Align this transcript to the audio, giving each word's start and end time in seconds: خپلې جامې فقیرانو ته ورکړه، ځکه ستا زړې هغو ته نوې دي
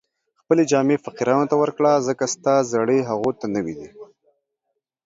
خپلې 0.41 0.63
جامې 0.71 0.97
فقیرانو 1.05 1.49
ته 1.51 1.55
ورکړه، 1.61 1.91
ځکه 2.07 2.23
ستا 2.35 2.55
زړې 2.71 2.99
هغو 3.09 3.29
ته 3.39 3.45
نوې 3.55 3.73
دي 3.79 3.89